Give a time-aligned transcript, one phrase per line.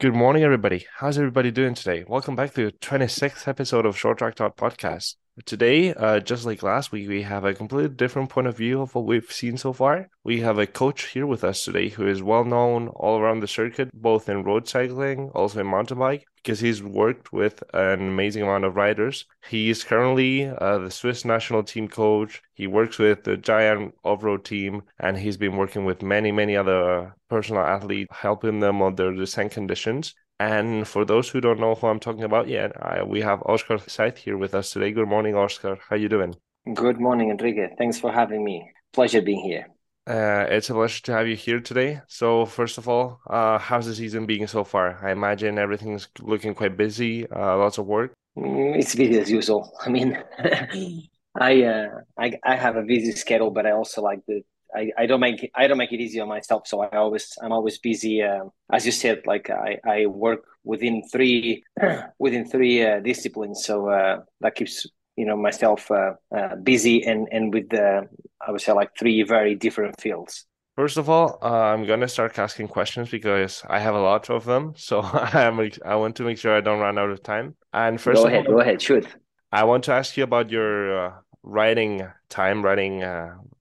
[0.00, 0.86] Good morning, everybody.
[0.98, 2.04] How's everybody doing today?
[2.06, 5.16] Welcome back to the 26th episode of Short Track Talk Podcast.
[5.44, 8.94] Today, uh, just like last week, we have a completely different point of view of
[8.94, 10.08] what we've seen so far.
[10.24, 13.46] We have a coach here with us today who is well known all around the
[13.46, 18.42] circuit, both in road cycling, also in mountain bike, because he's worked with an amazing
[18.42, 19.26] amount of riders.
[19.48, 22.42] He is currently uh, the Swiss national team coach.
[22.54, 27.14] He works with the Giant off-road team, and he's been working with many, many other
[27.28, 30.14] personal athletes, helping them on their descent conditions.
[30.40, 33.78] And for those who don't know who I'm talking about yet, I, we have Oscar
[33.78, 34.92] Saiz here with us today.
[34.92, 35.78] Good morning, Oscar.
[35.88, 36.36] How you doing?
[36.74, 37.74] Good morning, Enrique.
[37.76, 38.70] Thanks for having me.
[38.92, 39.66] Pleasure being here.
[40.06, 42.00] Uh, it's a pleasure to have you here today.
[42.06, 44.98] So, first of all, uh, how's the season being so far?
[45.02, 48.12] I imagine everything's looking quite busy, uh, lots of work.
[48.38, 49.70] Mm, it's busy as usual.
[49.84, 50.22] I mean,
[51.38, 54.42] I, uh, I I have a busy schedule, but I also like the
[54.74, 56.66] I, I don't make it, I don't make it easy on myself.
[56.66, 58.22] So I always I'm always busy.
[58.22, 61.64] Uh, as you said, like I, I work within three
[62.18, 67.28] within three uh, disciplines, so uh, that keeps you know myself uh, uh, busy and
[67.32, 68.08] and with the
[68.46, 70.46] I would say like three very different fields.
[70.76, 74.44] First of all, uh, I'm gonna start asking questions because I have a lot of
[74.44, 74.74] them.
[74.76, 77.56] So I'm I want to make sure I don't run out of time.
[77.72, 79.06] And first, go ahead, all, go ahead, shoot.
[79.50, 83.02] I want to ask you about your writing time, writing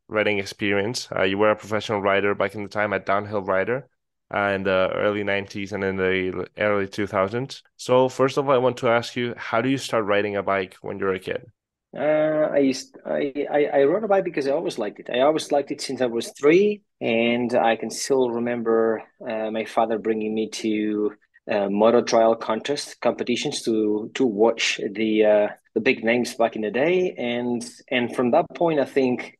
[0.08, 1.08] riding experience.
[1.16, 3.88] Uh, you were a professional rider back in the time at Downhill Rider
[4.34, 7.62] uh, in the early 90s and in the early 2000s.
[7.76, 10.44] So, first of all, I want to ask you how do you start riding a
[10.44, 11.52] bike when you're a kid?
[11.98, 15.10] Uh, I, used, I, I I rode a bike because I always liked it.
[15.10, 19.64] I always liked it since I was three, and I can still remember uh, my
[19.64, 21.14] father bringing me to
[21.50, 26.62] uh, motor trial contest competitions to to watch the uh, the big names back in
[26.62, 29.37] the day, and and from that point, I think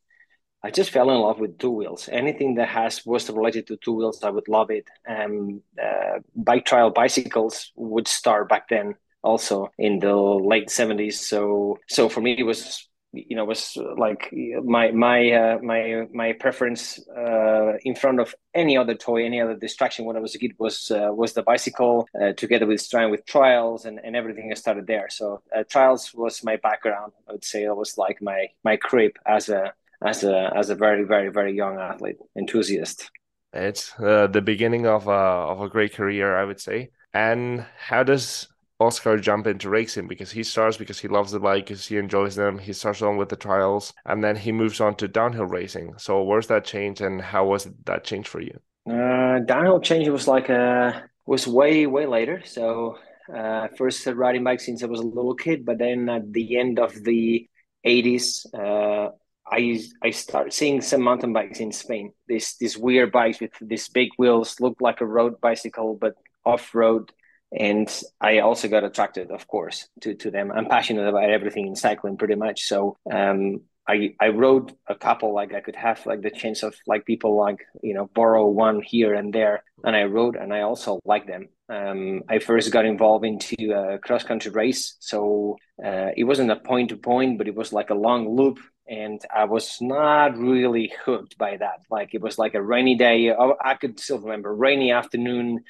[0.68, 2.10] I just fell in love with two wheels.
[2.12, 4.86] Anything that has was related to two wheels, I would love it.
[5.08, 11.26] Um, uh, bike trial bicycles would start back then, also in the late seventies.
[11.26, 14.30] So, so for me, it was you know was like
[14.62, 19.56] my my uh, my my preference uh, in front of any other toy, any other
[19.56, 22.06] distraction when I was a kid was uh, was the bicycle.
[22.20, 25.08] Uh, together with trying with trials and, and everything, I started there.
[25.08, 27.12] So uh, trials was my background.
[27.26, 29.72] I would say it was like my my crib as a
[30.04, 33.10] as a as a very very very young athlete enthusiast.
[33.52, 36.90] It's uh, the beginning of a of a great career, I would say.
[37.14, 38.48] And how does
[38.78, 40.06] Oscar jump into racing?
[40.06, 42.58] Because he starts because he loves the bike, because he enjoys them.
[42.58, 45.94] He starts on with the trials, and then he moves on to downhill racing.
[45.96, 48.58] So where's that change, and how was that change for you?
[48.88, 52.42] Uh, downhill change was like a uh, was way way later.
[52.44, 52.98] So
[53.34, 56.58] uh, first started riding bikes since I was a little kid, but then at the
[56.58, 57.48] end of the
[57.84, 59.10] 80s, uh,
[59.50, 62.12] I I started seeing some mountain bikes in Spain.
[62.26, 66.14] This these weird bikes with these big wheels, look like a road bicycle but
[66.44, 67.12] off road.
[67.50, 67.88] And
[68.20, 70.52] I also got attracted, of course, to to them.
[70.52, 72.64] I'm passionate about everything in cycling, pretty much.
[72.64, 75.32] So um, I I rode a couple.
[75.32, 78.82] Like I could have like the chance of like people like you know borrow one
[78.82, 81.48] here and there, and I rode, and I also like them.
[81.70, 86.56] Um, I first got involved into a cross country race, so uh, it wasn't a
[86.56, 90.92] point to point, but it was like a long loop and I was not really
[91.04, 91.80] hooked by that.
[91.90, 93.32] Like it was like a rainy day.
[93.32, 95.64] I could still remember rainy afternoon,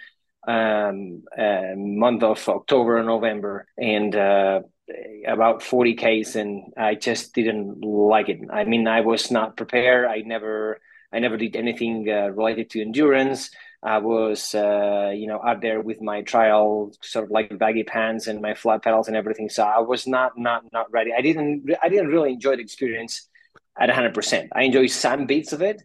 [0.46, 4.60] um, uh, month of October and November, and uh,
[5.26, 8.40] about 40 k's, and I just didn't like it.
[8.50, 10.06] I mean, I was not prepared.
[10.06, 10.80] I never,
[11.12, 13.50] I never did anything uh, related to endurance.
[13.83, 18.27] I was, uh, you know, out there with my trial sort of like baggy pants
[18.27, 19.49] and my flat pedals and everything.
[19.49, 21.12] So I was not, not, not ready.
[21.16, 23.28] I didn't, I didn't really enjoy the experience
[23.78, 24.49] at 100%.
[24.53, 25.81] I enjoyed some bits of it,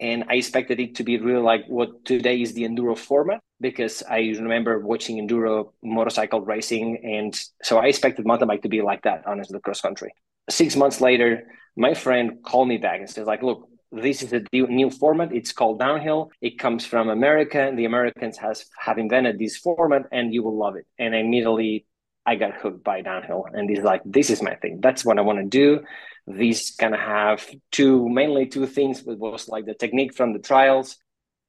[0.00, 4.02] and I expected it to be really like what today is the enduro format because
[4.08, 9.02] I remember watching enduro motorcycle racing, and so I expected mountain bike to be like
[9.02, 10.12] that, honestly, the cross country.
[10.50, 14.42] Six months later, my friend called me back and says, like, look, this is a
[14.52, 15.32] new format.
[15.32, 16.30] It's called downhill.
[16.40, 17.72] It comes from America.
[17.74, 20.86] The Americans has have invented this format, and you will love it.
[20.98, 21.86] And immediately,
[22.26, 24.80] I got hooked by downhill, and it's like this is my thing.
[24.82, 25.80] That's what I want to do.
[26.26, 30.38] These kind of have two mainly two things, but was like the technique from the
[30.38, 30.96] trials,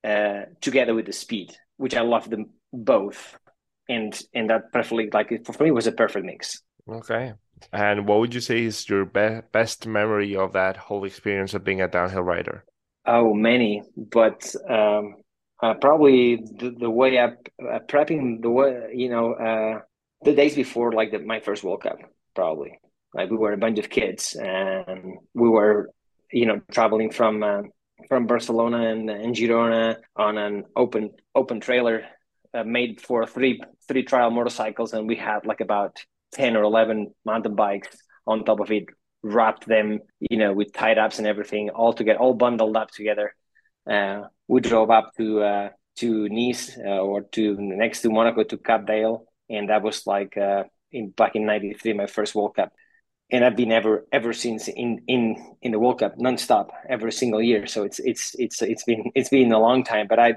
[0.06, 3.38] uh, together with the speed, which I love them both,
[3.89, 6.62] and and that perfectly like for me was a perfect mix.
[6.88, 7.33] Okay,
[7.71, 11.63] and what would you say is your be- best memory of that whole experience of
[11.63, 12.65] being a downhill rider?
[13.06, 15.15] Oh, many, but um,
[15.61, 19.79] uh, probably the, the way I uh, prepping the way you know uh,
[20.23, 21.97] the days before like the, my first World Cup,
[22.35, 22.79] probably
[23.13, 25.89] like we were a bunch of kids and we were
[26.31, 27.61] you know traveling from uh,
[28.07, 32.03] from Barcelona and, and Girona on an open open trailer
[32.53, 35.97] uh, made for three three trial motorcycles, and we had like about
[36.31, 37.96] ten or eleven mountain bikes
[38.28, 38.86] on top of it,
[39.24, 43.34] wrapped them, you know, with tied ups and everything, all together, all bundled up together.
[43.90, 48.58] Uh, we drove up to uh, to Nice uh, or to next to Monaco to
[48.58, 52.72] Cap d'Ail, and that was like uh, in back in '93, my first World Cup
[53.31, 57.42] and I've been ever ever since in in in the World Cup nonstop every single
[57.42, 57.68] year.
[57.68, 60.08] So it's it's it's it's been it's been a long time.
[60.08, 60.34] But I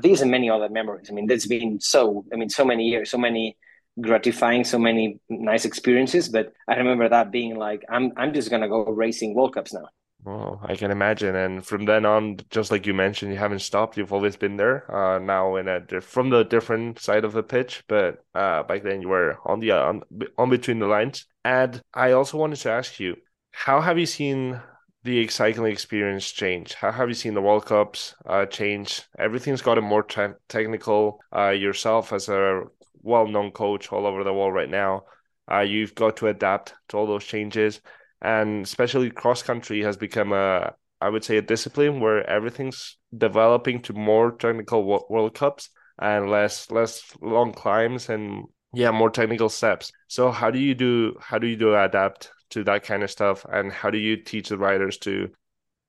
[0.00, 1.08] these and many other memories.
[1.10, 3.56] I mean, there's been so I mean so many years, so many
[4.00, 6.28] gratifying, so many nice experiences.
[6.28, 9.86] But I remember that being like, I'm I'm just gonna go racing World Cups now.
[10.26, 11.36] Oh, I can imagine.
[11.36, 13.96] And from then on, just like you mentioned, you haven't stopped.
[13.96, 14.90] You've always been there.
[14.92, 19.02] Uh, now in a from the different side of the pitch, but uh, back then
[19.02, 20.02] you were on the on,
[20.36, 21.26] on between the lines.
[21.44, 23.16] And I also wanted to ask you,
[23.52, 24.60] how have you seen
[25.04, 26.74] the cycling experience change?
[26.74, 29.02] How have you seen the World Cups uh, change?
[29.16, 31.20] Everything's gotten more te- technical.
[31.34, 32.62] Uh, yourself as a
[33.06, 35.04] well-known coach all over the world right now,
[35.50, 37.80] uh, you've got to adapt to all those changes
[38.22, 43.82] and especially cross country has become a I would say a discipline where everything's developing
[43.82, 45.68] to more technical World Cups
[45.98, 49.92] and less less long climbs and yeah more technical steps.
[50.08, 53.44] So how do you do how do you do adapt to that kind of stuff
[53.52, 55.28] and how do you teach the riders to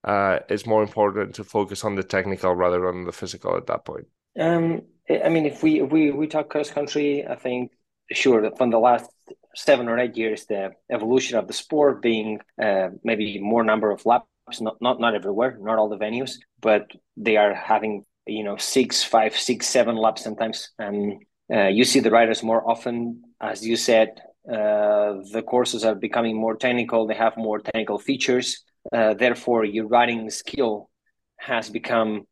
[0.03, 3.85] uh, it's more important to focus on the technical rather than the physical at that
[3.85, 4.07] point.
[4.39, 7.71] Um, I mean, if we if we we talk cross country, I think
[8.11, 9.09] sure from the last
[9.55, 14.05] seven or eight years, the evolution of the sport being uh, maybe more number of
[14.05, 18.57] laps, not, not not everywhere, not all the venues, but they are having you know
[18.57, 20.71] six, five, six, seven laps sometimes.
[20.77, 24.09] And uh, you see the riders more often, as you said.
[24.47, 27.05] Uh, the courses are becoming more technical.
[27.05, 28.63] They have more technical features.
[28.93, 30.89] Uh, therefore, your riding skill
[31.37, 32.25] has become,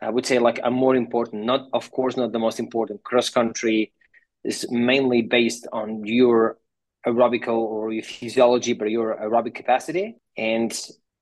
[0.00, 1.44] I would say, like a more important.
[1.44, 3.02] Not, of course, not the most important.
[3.02, 3.92] Cross country
[4.44, 6.58] is mainly based on your
[7.06, 10.16] aerobical or your physiology, but your aerobic capacity.
[10.36, 10.72] And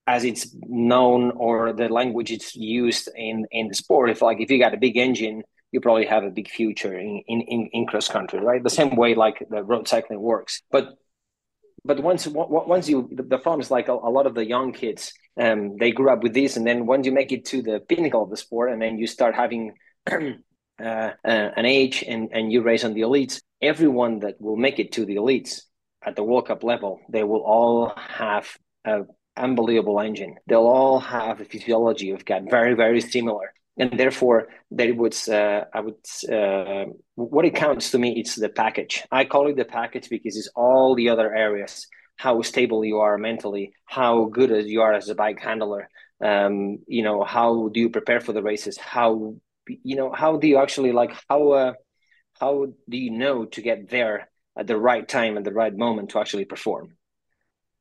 [0.07, 4.51] as it's known or the language it's used in, in the sport, if like if
[4.51, 5.43] you got a big engine,
[5.73, 8.63] you probably have a big future in, in, in cross country, right?
[8.63, 10.63] The same way like the road cycling works.
[10.71, 10.97] But
[11.85, 15.13] but once once you the problem is like a, a lot of the young kids
[15.37, 18.23] um, they grew up with this and then once you make it to the pinnacle
[18.23, 19.75] of the sport and then you start having
[20.11, 20.15] uh,
[20.81, 24.93] uh, an age and, and you race on the elites, everyone that will make it
[24.93, 25.63] to the elites
[26.05, 28.49] at the World Cup level, they will all have
[28.85, 30.37] an unbelievable engine.
[30.47, 33.53] They'll all have a physiology of got very, very similar.
[33.77, 35.97] And therefore, that would, uh, I would,
[36.31, 39.03] uh, what it counts to me, it's the package.
[39.11, 43.19] I call it the package because it's all the other areas how stable you are
[43.19, 45.89] mentally, how good as you are as a bike handler,
[46.23, 49.35] um, you know, how do you prepare for the races, how
[49.67, 51.73] you know how do you actually like how uh,
[52.41, 56.11] how do you know to get there at the right time at the right moment
[56.11, 56.97] to actually perform?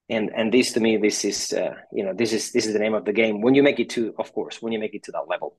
[0.10, 2.80] And and this to me this is uh, you know this is this is the
[2.80, 3.42] name of the game.
[3.42, 5.58] When you make it to of course when you make it to that level.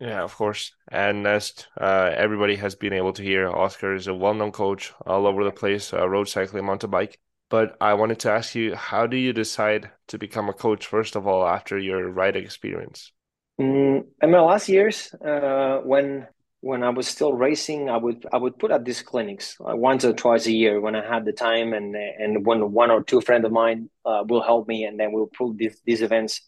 [0.00, 0.72] Yeah of course.
[0.90, 5.26] And as uh, everybody has been able to hear oscar is a well-known coach all
[5.26, 7.20] over the place uh, road cycling mountain bike
[7.52, 11.16] but i wanted to ask you how do you decide to become a coach first
[11.16, 13.12] of all after your riding experience
[13.60, 16.26] Mm, in my last years, uh, when
[16.60, 20.04] when I was still racing, I would I would put at these clinics uh, once
[20.04, 23.20] or twice a year when I had the time, and and when one or two
[23.20, 26.40] friends of mine uh, will help me, and then we'll pull these these events.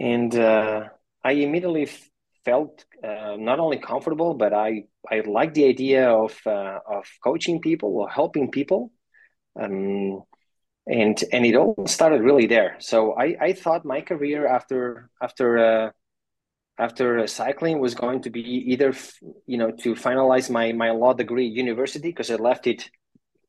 [0.00, 0.88] And uh,
[1.24, 1.88] I immediately
[2.44, 7.60] felt uh, not only comfortable, but I I like the idea of uh, of coaching
[7.60, 8.92] people or helping people.
[9.60, 10.22] Um,
[10.90, 12.76] and and it all started really there.
[12.80, 15.90] So I, I thought my career after after uh,
[16.78, 18.40] after cycling was going to be
[18.72, 18.92] either
[19.46, 22.90] you know to finalize my my law degree university because I left it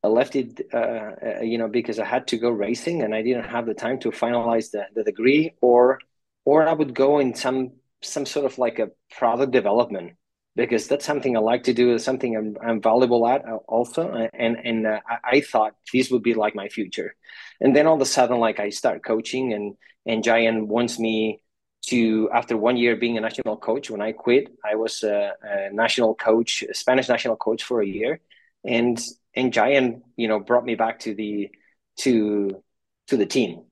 [0.03, 3.23] I left it uh, uh, you know because I had to go racing and I
[3.23, 5.99] didn't have the time to finalize the, the degree or
[6.45, 7.71] or I would go in some
[8.03, 10.13] some sort of like a product development
[10.55, 11.93] because that's something I like to do.
[11.93, 16.11] Is something I'm, I'm valuable at uh, also, and and uh, I, I, thought this
[16.11, 17.15] would be like my future.
[17.59, 21.41] And then all of a sudden, like I start coaching, and and Giant wants me
[21.87, 25.73] to after one year being a national coach when i quit i was a, a,
[25.73, 28.19] national coach a spanish national coach for a year
[28.63, 29.03] and
[29.35, 31.49] and giant you know brought me back to the
[31.97, 32.63] to
[33.07, 33.63] to the team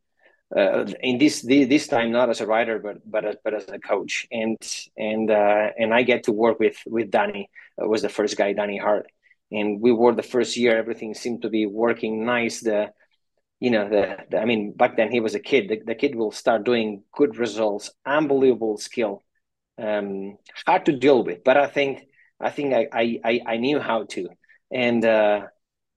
[0.55, 3.79] uh, in this this time not as a writer but but as, but as a
[3.79, 4.27] coach.
[4.31, 4.57] And
[4.97, 7.49] and uh, and i get to work with with danny.
[7.81, 9.07] Uh, was the first guy danny hart.
[9.51, 12.61] And we were the first year everything seemed to be working nice.
[12.61, 12.91] The
[13.59, 15.69] you know the, the, i mean back then he was a kid.
[15.69, 19.23] The, the kid will start doing good results unbelievable skill
[19.77, 21.43] um, hard to deal with.
[21.43, 24.29] But i think I think I I I knew how to,
[24.71, 25.47] and uh,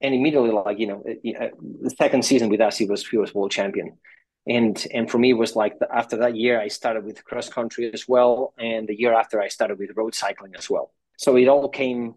[0.00, 1.48] and immediately like you know uh,
[1.80, 3.98] the second season with us he was he was world champion,
[4.46, 7.48] and and for me it was like the, after that year I started with cross
[7.48, 10.92] country as well, and the year after I started with road cycling as well.
[11.16, 12.14] So it all came,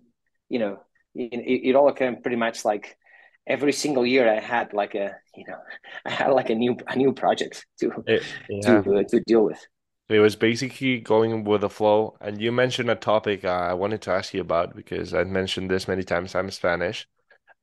[0.49, 0.79] you know,
[1.13, 2.97] it, it all came pretty much like
[3.47, 5.59] every single year I had like a you know
[6.05, 8.81] I had like a new a new project to it, yeah.
[8.81, 9.59] to uh, to deal with.
[10.07, 12.15] It was basically going with the flow.
[12.21, 15.71] And you mentioned a topic uh, I wanted to ask you about because I mentioned
[15.71, 16.35] this many times.
[16.35, 17.07] I'm Spanish,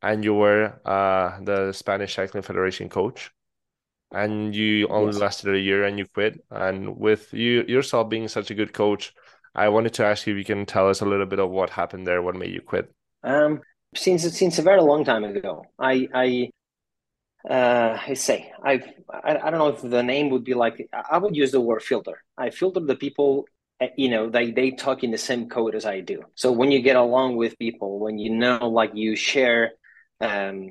[0.02, 3.31] and you were uh, the Spanish Cycling Federation coach,
[4.12, 5.21] and you only yes.
[5.21, 6.45] lasted a year and you quit.
[6.50, 9.12] And with you yourself being such a good coach,
[9.54, 11.71] I wanted to ask you if you can tell us a little bit of what
[11.71, 12.92] happened there, what made you quit.
[13.23, 13.61] Um,
[13.95, 16.50] since since a very long time ago, I I
[17.49, 21.19] uh, I say I've I, I don't know if the name would be like I
[21.19, 22.23] would use the word filter.
[22.37, 23.47] I filter the people
[23.81, 26.23] eh, you know they they talk in the same code as I do.
[26.35, 29.73] So when you get along with people, when you know like you share
[30.21, 30.71] um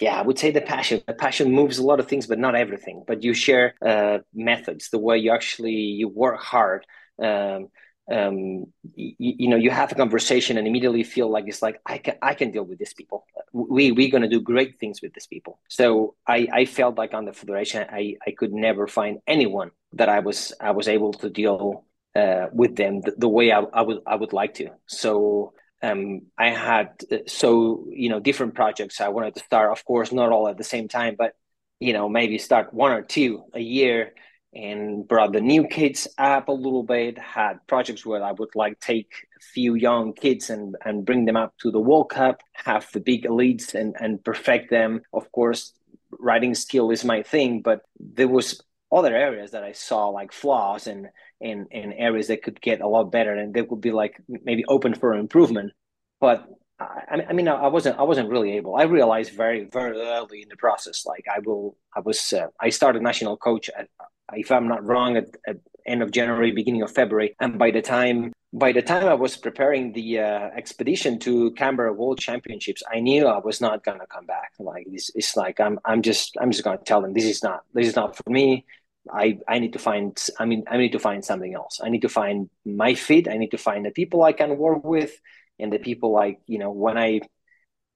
[0.00, 1.02] yeah, I would say the passion.
[1.06, 3.04] The passion moves a lot of things, but not everything.
[3.06, 6.84] But you share uh, methods, the way you actually you work hard,
[7.22, 7.68] um,
[8.10, 11.96] um, you, you, know you have a conversation and immediately feel like it's like i
[11.96, 15.14] can i can deal with these people we we're going to do great things with
[15.14, 19.20] these people so i i felt like on the federation i i could never find
[19.26, 23.50] anyone that i was i was able to deal uh, with them the, the, way
[23.50, 28.20] I, I would i would like to so um, I had uh, so you know
[28.20, 29.72] different projects I wanted to start.
[29.72, 31.32] Of course, not all at the same time, but
[31.80, 34.14] you know maybe start one or two a year
[34.54, 38.78] and brought the new kids up a little bit had projects where i would like
[38.80, 42.86] take a few young kids and and bring them up to the world cup have
[42.92, 45.72] the big elites and and perfect them of course
[46.18, 48.62] writing skill is my thing but there was
[48.92, 51.08] other areas that i saw like flaws and
[51.44, 54.64] and, and areas that could get a lot better and they would be like maybe
[54.66, 55.72] open for improvement
[56.20, 56.48] but
[56.80, 58.74] I, I mean, I wasn't, I wasn't really able.
[58.74, 61.06] I realized very, very early in the process.
[61.06, 63.88] Like, I will, I was, uh, I started national coach at,
[64.32, 67.36] if I'm not wrong, at, at end of January, beginning of February.
[67.40, 71.92] And by the time by the time I was preparing the uh, expedition to Canberra
[71.92, 74.52] World Championships, I knew I was not gonna come back.
[74.60, 77.62] Like it's, it's like I'm I'm just I'm just gonna tell them this is not
[77.74, 78.64] this is not for me.
[79.12, 81.80] I I need to find I mean I need to find something else.
[81.82, 83.28] I need to find my fit.
[83.28, 85.12] I need to find the people I can work with
[85.58, 87.20] and the people like you know when I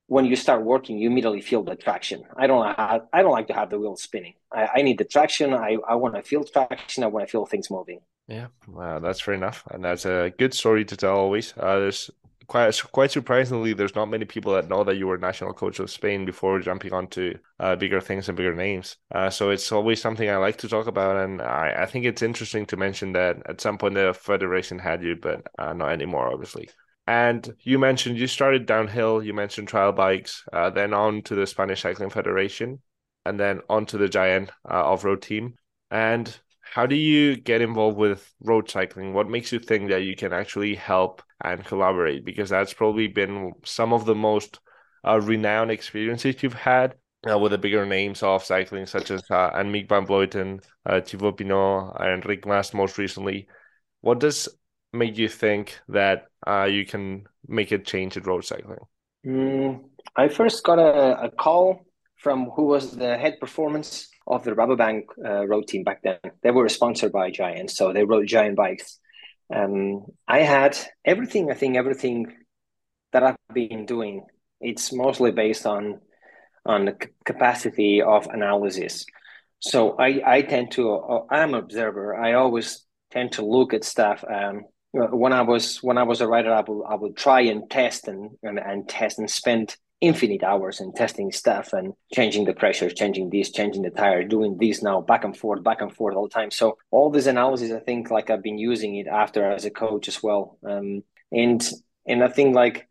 [0.08, 2.22] when you start working, you immediately feel the traction.
[2.34, 4.34] I don't have, I don't like to have the wheels spinning.
[4.50, 5.52] I, I need the traction.
[5.52, 7.04] I, I want to feel traction.
[7.04, 8.00] I want to feel things moving.
[8.26, 11.16] Yeah, wow, that's fair enough, and that's a good story to tell.
[11.16, 12.10] Always, uh, there's
[12.49, 15.90] quite quite surprisingly, there's not many people that know that you were national coach of
[15.90, 18.97] Spain before jumping onto uh, bigger things and bigger names.
[19.14, 22.23] Uh, so it's always something I like to talk about, and I, I think it's
[22.23, 26.33] interesting to mention that at some point the federation had you, but uh, not anymore,
[26.33, 26.69] obviously.
[27.07, 31.47] And you mentioned you started downhill, you mentioned trial bikes, uh, then on to the
[31.47, 32.83] Spanish Cycling Federation,
[33.25, 35.55] and then on to the giant uh, off road team.
[35.90, 36.35] And
[36.75, 39.14] how do you get involved with road cycling?
[39.14, 42.25] What makes you think that you can actually help and collaborate?
[42.25, 44.60] Because that's probably been some of the most
[45.06, 46.94] uh, renowned experiences you've had
[47.30, 51.37] uh, with the bigger names of cycling, such as uh, Annemiek van Vleuten, uh, Thibaut
[51.37, 53.48] Pinot, and Rick Mas most recently.
[54.00, 54.48] What does
[54.92, 58.78] make you think that uh, you can make a change at road cycling?
[59.26, 59.84] Mm,
[60.16, 61.84] I first got a, a, call
[62.18, 66.18] from who was the head performance of the Rabobank uh, road team back then.
[66.42, 68.98] They were sponsored by Giant, so they rode Giant bikes.
[69.54, 71.50] Um, I had everything.
[71.50, 72.26] I think everything
[73.12, 74.26] that I've been doing.
[74.60, 76.00] It's mostly based on
[76.66, 79.06] on the capacity of analysis.
[79.60, 82.16] So I I tend to uh, I'm an observer.
[82.16, 84.25] I always tend to look at stuff.
[84.28, 87.70] Um, when I was when I was a writer, I would I would try and
[87.70, 92.55] test and, and and test and spend infinite hours and testing stuff and changing the
[92.55, 96.14] pressure, changing this, changing the tire, doing this now back and forth, back and forth
[96.14, 96.50] all the time.
[96.50, 100.09] So all this analysis, I think, like I've been using it after as a coach
[100.09, 100.59] as well.
[100.64, 101.02] Um,
[101.33, 101.69] and
[102.07, 102.88] and I think like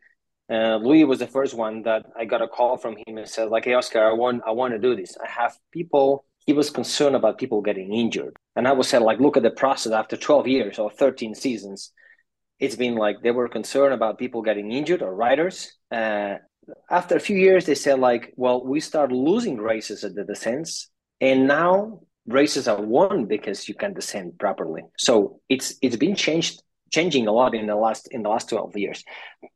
[0.50, 3.48] uh, Louis was the first one that I got a call from him and said
[3.48, 5.16] like, "Hey Oscar, I want I want to do this.
[5.22, 9.20] I have people." He was concerned about people getting injured, and I was said like,
[9.20, 11.92] "Look at the process after 12 years or 13 seasons."
[12.58, 15.72] It's been like they were concerned about people getting injured or riders.
[15.90, 16.36] Uh,
[16.90, 20.90] after a few years, they said like, well, we start losing races at the descents,
[21.20, 24.82] and now races are won because you can descend properly.
[24.98, 28.76] So it's it's been changed changing a lot in the last in the last 12
[28.76, 29.04] years.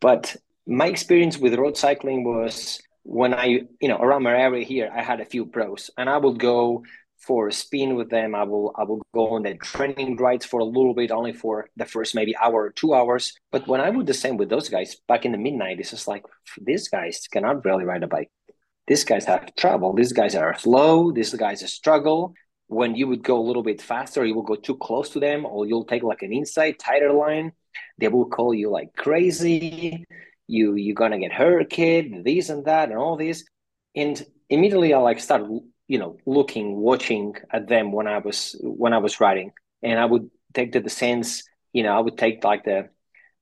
[0.01, 4.91] But my experience with road cycling was when I, you know, around my area here,
[4.95, 6.85] I had a few pros and I would go
[7.27, 8.35] for a spin with them.
[8.35, 11.69] I will I will go on the training rides for a little bit, only for
[11.77, 13.35] the first maybe hour or two hours.
[13.51, 16.09] But when I would the same with those guys back in the mid nineties, it's
[16.09, 16.25] like
[16.61, 18.31] these guys cannot really ride a bike.
[18.87, 19.93] These guys have trouble.
[19.95, 21.13] These guys are slow.
[21.13, 22.35] These guys struggle.
[22.67, 25.47] When you would go a little bit faster, you will go too close to them,
[25.47, 27.53] or you'll take like an inside tighter line.
[27.99, 30.05] They will call you like crazy.
[30.49, 32.25] You you're gonna get hurt, kid.
[32.25, 33.45] This and that, and all this.
[33.95, 35.45] And immediately I like start
[35.93, 39.51] you know looking watching at them when i was when i was riding
[39.83, 41.31] and i would take the descents
[41.73, 42.79] you know i would take like the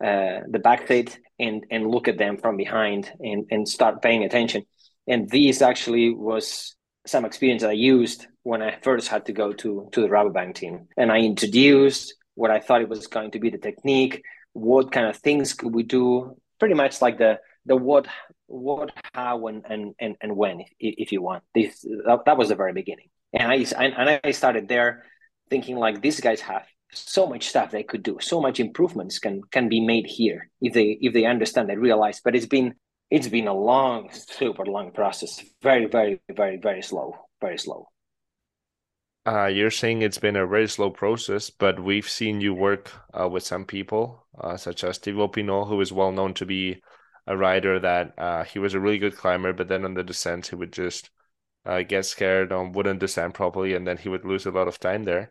[0.02, 4.24] uh, the back seat and and look at them from behind and and start paying
[4.24, 4.64] attention.
[5.06, 6.74] And this actually was
[7.06, 10.88] some experience i used when i first had to go to to the Rabobank team.
[10.96, 15.06] And i introduced what i thought it was going to be the technique what kind
[15.06, 18.06] of things could we do pretty much like the the what
[18.50, 21.44] what, how, and and and, and when, if, if you want.
[21.54, 25.04] This that, that was the very beginning, and I and I started there
[25.48, 29.42] thinking like these guys have so much stuff they could do, so much improvements can
[29.50, 32.20] can be made here if they if they understand, they realize.
[32.20, 32.74] But it's been
[33.10, 35.42] it's been a long, super long process.
[35.62, 37.88] Very, very, very, very slow, very slow.
[39.26, 43.28] Uh, you're saying it's been a very slow process, but we've seen you work uh,
[43.28, 46.80] with some people, uh, such as Steve Pinot, who is well known to be
[47.26, 50.48] a rider that uh, he was a really good climber, but then on the descent
[50.48, 51.10] he would just
[51.64, 54.80] uh, get scared and wouldn't descend properly, and then he would lose a lot of
[54.80, 55.30] time there.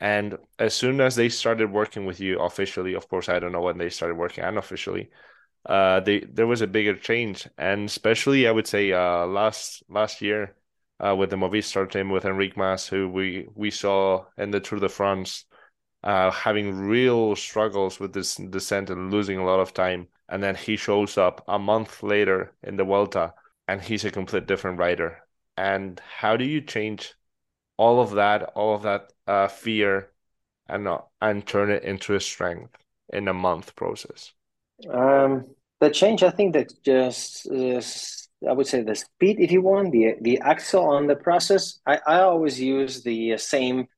[0.00, 3.62] And as soon as they started working with you officially, of course, I don't know
[3.62, 5.10] when they started working unofficially.
[5.66, 10.20] Uh, they there was a bigger change, and especially I would say uh, last last
[10.20, 10.56] year
[11.00, 14.78] uh, with the Movistar team with Enrique Mas, who we we saw in the Tour
[14.80, 15.46] de France,
[16.02, 20.54] uh, having real struggles with this descent and losing a lot of time and then
[20.54, 23.34] he shows up a month later in the Vuelta
[23.68, 25.18] and he's a complete different rider.
[25.56, 27.14] And how do you change
[27.76, 30.10] all of that, all of that uh, fear,
[30.68, 32.76] and uh, and turn it into a strength
[33.12, 34.32] in a month process?
[34.90, 35.46] Um,
[35.80, 37.48] the change, I think that just
[38.48, 41.80] I would say the speed, if you want, the the axle on the process.
[41.86, 43.88] I, I always use the same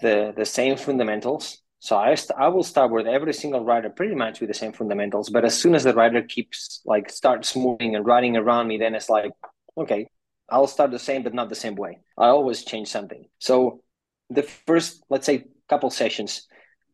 [0.00, 4.14] the the same fundamentals so I, st- I will start with every single rider pretty
[4.14, 5.30] much with the same fundamentals.
[5.30, 8.94] But as soon as the rider keeps like starts moving and riding around me, then
[8.94, 9.32] it's like,
[9.78, 10.08] okay,
[10.50, 11.98] I'll start the same, but not the same way.
[12.18, 13.24] I always change something.
[13.38, 13.82] So
[14.28, 16.46] the first, let's say, couple sessions,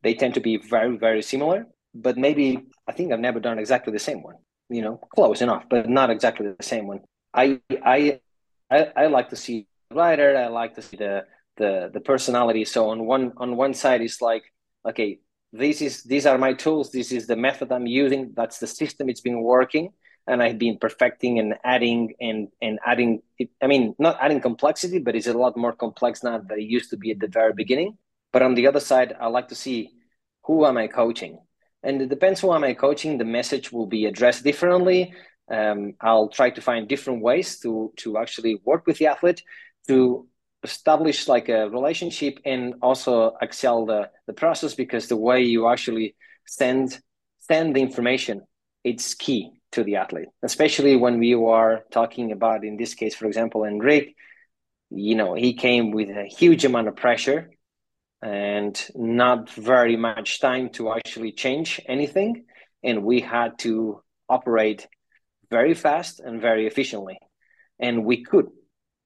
[0.02, 1.66] they tend to be very, very similar.
[1.92, 4.36] But maybe I think I've never done exactly the same one.
[4.68, 7.00] You know, close enough, but not exactly the same one.
[7.34, 8.20] I I
[8.70, 10.36] I, I like to see the rider.
[10.36, 11.24] I like to see the
[11.56, 12.64] the the personality.
[12.64, 14.44] So on one on one side, it's like
[14.88, 15.20] okay,
[15.52, 16.90] this is these are my tools.
[16.90, 18.32] This is the method I'm using.
[18.36, 19.08] That's the system.
[19.08, 19.92] It's been working,
[20.26, 23.22] and I've been perfecting and adding and and adding.
[23.62, 26.90] I mean, not adding complexity, but it's a lot more complex now than it used
[26.90, 27.96] to be at the very beginning.
[28.32, 29.90] But on the other side, I like to see
[30.44, 31.38] who am I coaching,
[31.82, 33.18] and it depends who am I coaching.
[33.18, 35.14] The message will be addressed differently.
[35.50, 39.42] Um, I'll try to find different ways to to actually work with the athlete
[39.88, 40.28] to
[40.66, 46.14] establish like a relationship and also excel the, the process because the way you actually
[46.46, 46.98] send
[47.50, 48.42] send the information
[48.82, 53.26] it's key to the athlete especially when we are talking about in this case for
[53.26, 54.14] example enric
[54.90, 57.50] you know he came with a huge amount of pressure
[58.22, 62.44] and not very much time to actually change anything
[62.82, 64.86] and we had to operate
[65.50, 67.18] very fast and very efficiently
[67.78, 68.46] and we could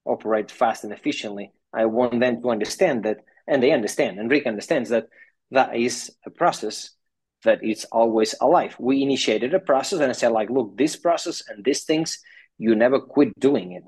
[0.04, 1.52] operate fast and efficiently.
[1.72, 5.06] I want them to understand that, and they understand, and Rick understands that
[5.50, 6.90] that is a process
[7.44, 8.76] that is always alive.
[8.78, 12.18] We initiated a process and I said, like, look, this process and these things,
[12.58, 13.84] you never quit doing it.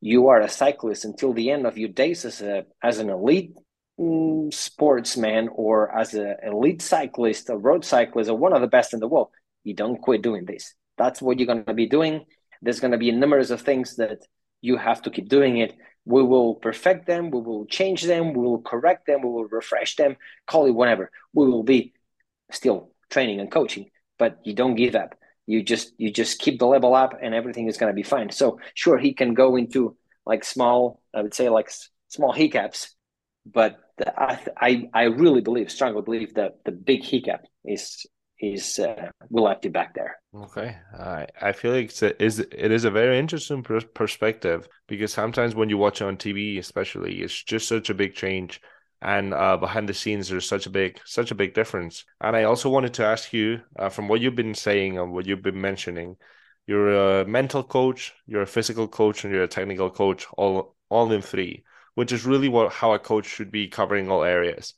[0.00, 3.52] You are a cyclist until the end of your days as a as an elite
[3.98, 8.94] mm, sportsman or as an elite cyclist, a road cyclist, or one of the best
[8.94, 9.30] in the world.
[9.64, 10.74] You don't quit doing this.
[10.96, 12.24] That's what you're going to be doing.
[12.62, 14.18] There's going to be numbers of things that
[14.60, 15.74] you have to keep doing it.
[16.04, 19.96] We will perfect them, we will change them, we will correct them, we will refresh
[19.96, 20.16] them,
[20.46, 21.10] call it whatever.
[21.34, 21.92] We will be
[22.50, 25.14] still training and coaching, but you don't give up.
[25.46, 28.30] You just you just keep the level up and everything is going to be fine.
[28.30, 31.70] So sure he can go into like small I would say like
[32.08, 32.94] small hiccups,
[33.46, 38.06] but the, I, I I really believe strongly believe that the big hiccup is
[38.40, 40.18] is uh, will have to back there.
[40.34, 44.68] Okay, I I feel like it's a, is it is a very interesting pr- perspective
[44.86, 48.60] because sometimes when you watch it on TV, especially, it's just such a big change,
[49.00, 52.04] and uh, behind the scenes there's such a big such a big difference.
[52.20, 55.24] And I also wanted to ask you, uh, from what you've been saying and what
[55.26, 56.16] you've been mentioning,
[56.66, 61.10] you're a mental coach, you're a physical coach, and you're a technical coach, all all
[61.12, 61.64] in three.
[61.94, 64.74] which is really what how a coach should be covering all areas.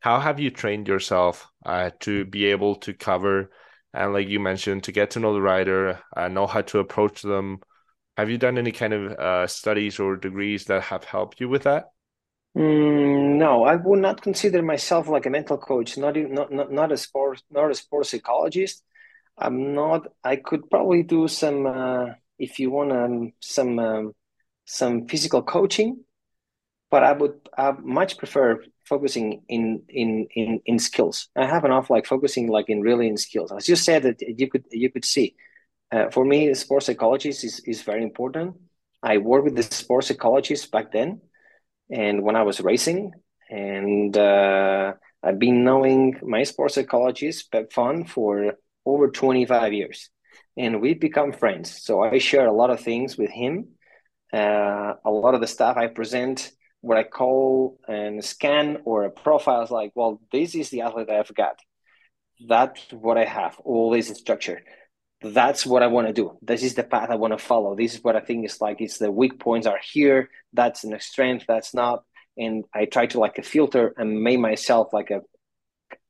[0.00, 3.50] How have you trained yourself uh, to be able to cover
[3.92, 7.22] and, like you mentioned, to get to know the rider, uh, know how to approach
[7.22, 7.60] them?
[8.16, 11.64] Have you done any kind of uh, studies or degrees that have helped you with
[11.64, 11.90] that?
[12.56, 15.96] Mm, no, I would not consider myself like a mental coach.
[15.96, 18.82] Not not not, not a sports not a sports psychologist.
[19.38, 20.08] I'm not.
[20.24, 22.06] I could probably do some uh,
[22.38, 24.12] if you want um, some um,
[24.66, 26.04] some physical coaching,
[26.90, 31.16] but I would I much prefer focusing in in in in skills.
[31.44, 33.50] I have enough like focusing like in really in skills.
[33.58, 35.28] As you said that you could you could see.
[35.92, 38.48] Uh, for me, sports psychologist is is very important.
[39.12, 41.10] I worked with the sports psychologist back then
[41.90, 43.12] and when I was racing,
[43.48, 48.54] and uh, I've been knowing my sports psychologist Pep Font for
[48.86, 50.10] over 25 years,
[50.56, 51.82] and we've become friends.
[51.82, 53.70] So I share a lot of things with him.
[54.32, 59.10] Uh, a lot of the stuff I present, what I call a scan or a
[59.10, 61.58] profile, is like, well, this is the athlete I've got.
[62.48, 63.58] That's what I have.
[63.64, 64.62] All this structure
[65.22, 66.38] that's what I want to do.
[66.40, 67.76] This is the path I want to follow.
[67.76, 70.30] This is what I think is like it's the weak points are here.
[70.52, 71.44] That's an strength.
[71.46, 72.04] That's not.
[72.38, 75.20] And I try to like a filter and make myself like a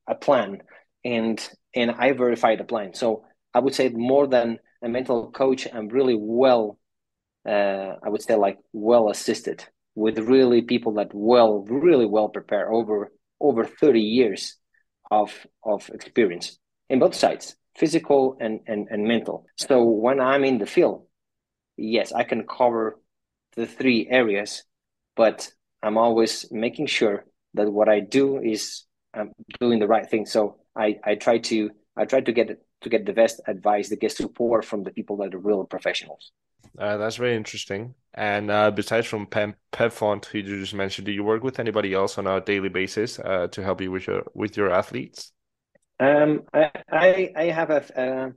[0.07, 0.63] a plan,
[1.05, 1.41] and
[1.75, 2.95] and I verify the plan.
[2.95, 6.79] So I would say more than a mental coach, I'm really well.
[7.49, 12.69] Uh, I would say like well assisted with really people that well really well prepared
[12.73, 14.57] over over 30 years
[15.11, 19.47] of of experience in both sides physical and, and, and mental.
[19.57, 21.07] So when I'm in the field,
[21.77, 22.99] yes, I can cover
[23.57, 24.65] the three areas,
[25.17, 25.51] but
[25.83, 27.25] I'm always making sure
[27.55, 30.27] that what I do is I'm doing the right thing.
[30.27, 33.97] So I, I try to I try to get to get the best advice, the
[33.97, 36.33] get support from the people that are real professionals.
[36.79, 37.95] Uh, that's very interesting.
[38.15, 41.61] And uh, besides from Pep, Pep Font, who you just mentioned, do you work with
[41.61, 45.33] anybody else on a daily basis uh, to help you with your with your athletes?
[46.01, 48.31] Um, I, I, have a, uh,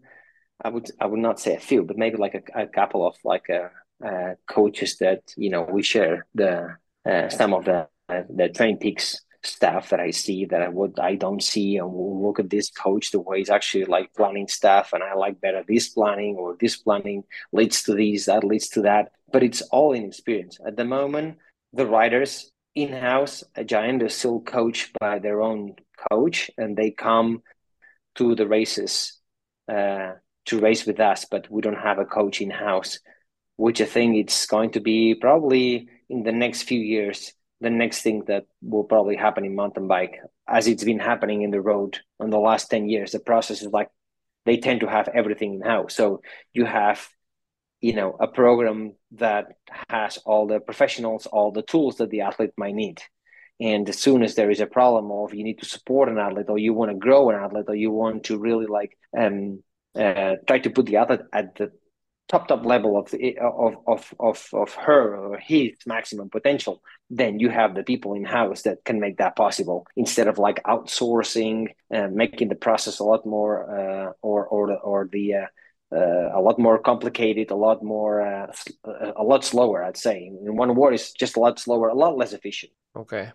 [0.62, 3.16] I would, I would not say a few, but maybe like a, a couple of
[3.24, 3.70] like uh,
[4.06, 9.90] uh, coaches that you know we share the uh, some of the the TrainingPeaks stuff
[9.90, 13.12] that I see that I would I don't see, and we'll look at this coach
[13.12, 16.78] the way he's actually like planning stuff, and I like better this planning or this
[16.78, 20.58] planning leads to this, that leads to that, but it's all in experience.
[20.66, 21.38] At the moment,
[21.74, 25.76] the riders in house, a giant is still coached by their own
[26.10, 27.44] coach, and they come
[28.16, 29.20] to the races
[29.68, 30.14] uh,
[30.46, 33.00] to race with us, but we don't have a coach in house,
[33.58, 38.02] which I think it's going to be probably in the next few years the next
[38.02, 42.00] thing that will probably happen in mountain bike as it's been happening in the road
[42.20, 43.90] in the last 10 years the process is like
[44.46, 46.22] they tend to have everything in house so
[46.54, 47.08] you have
[47.84, 49.46] you know a program that
[49.90, 53.02] has all the professionals all the tools that the athlete might need.
[53.60, 56.50] And as soon as there is a problem of you need to support an athlete
[56.50, 59.62] or you want to grow an athlete or you want to really like um,
[59.96, 61.72] uh, try to put the athlete at the
[62.30, 67.50] top top level of of, of of of her or his maximum potential then you
[67.50, 72.16] have the people in house that can make that possible instead of like outsourcing and
[72.16, 75.46] making the process a lot more uh, or or the, or the uh,
[75.94, 78.48] uh, a lot more complicated, a lot more, uh,
[79.16, 79.84] a lot slower.
[79.84, 80.26] I'd say.
[80.26, 82.72] In one word, it's just a lot slower, a lot less efficient.
[82.96, 83.32] Okay.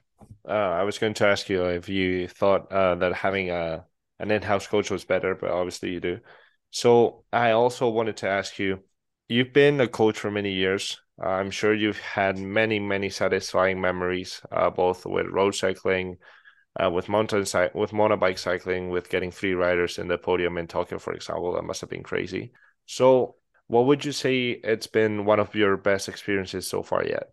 [0.48, 3.84] Uh, I was going to ask you if you thought uh, that having a
[4.18, 6.18] an in-house coach was better, but obviously you do.
[6.70, 8.80] So I also wanted to ask you:
[9.28, 11.00] You've been a coach for many years.
[11.20, 16.18] I'm sure you've had many, many satisfying memories, uh, both with road cycling,
[16.82, 20.66] uh, with mountain cy- with mountain cycling, with getting three riders in the podium in
[20.66, 21.52] Tokyo, for example.
[21.52, 22.52] That must have been crazy.
[22.86, 27.30] So, what would you say it's been one of your best experiences so far yet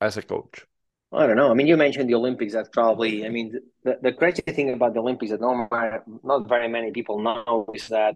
[0.00, 0.66] as a coach?
[1.12, 1.50] I don't know.
[1.50, 2.52] I mean, you mentioned the Olympics.
[2.52, 3.26] That's probably.
[3.26, 5.68] I mean, the, the crazy thing about the Olympics that not
[6.22, 8.14] not very many people know is that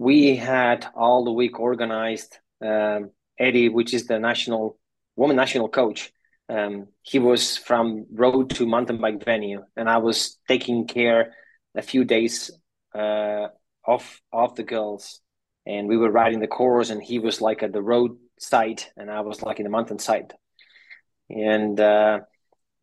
[0.00, 2.38] we had all the week organized.
[2.64, 4.78] Um, Eddie, which is the national
[5.16, 6.12] woman national coach,
[6.48, 11.34] um, he was from road to mountain bike venue, and I was taking care
[11.74, 12.50] a few days
[12.94, 13.48] uh,
[13.84, 15.20] of of the girls,
[15.66, 19.10] and we were riding the course, and he was like at the road side, and
[19.10, 20.32] I was like in the mountain side
[21.30, 22.20] and uh,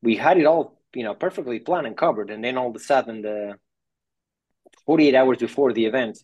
[0.01, 2.80] we had it all you know perfectly planned and covered and then all of a
[2.80, 3.56] sudden the
[4.86, 6.17] 48 hours before the event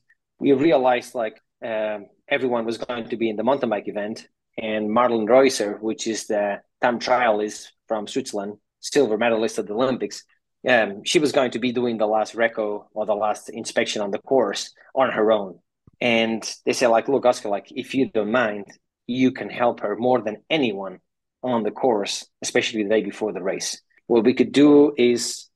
[0.44, 4.28] we realized like um, everyone was going to be in the mountain bike event
[4.58, 10.24] and Marlen Reusser which is the time trialist from Switzerland silver medalist at the Olympics
[10.68, 14.12] um, she was going to be doing the last reco or the last inspection on
[14.12, 15.60] the course on her own
[16.02, 18.66] and they said like look Oscar like if you don't mind
[19.08, 21.00] you can help her more than anyone
[21.44, 23.82] on the course, especially the day before the race.
[24.08, 25.50] What we could do is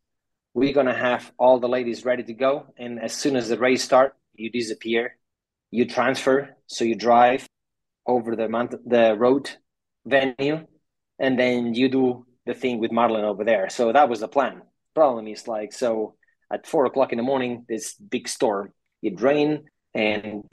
[0.53, 3.83] we're gonna have all the ladies ready to go, and as soon as the race
[3.83, 5.17] start, you disappear,
[5.71, 7.47] you transfer, so you drive
[8.05, 9.49] over the mountain, the road
[10.05, 10.65] venue,
[11.19, 13.69] and then you do the thing with Marlen over there.
[13.69, 14.61] So that was the plan.
[14.95, 16.15] Problem is like so
[16.51, 18.73] at four o'clock in the morning, this big storm.
[19.03, 20.43] It rained, and